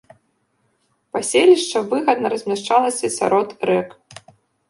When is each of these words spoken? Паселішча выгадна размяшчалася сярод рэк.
Паселішча 1.17 1.83
выгадна 1.91 2.27
размяшчалася 2.35 3.13
сярод 3.19 3.47
рэк. 3.71 3.89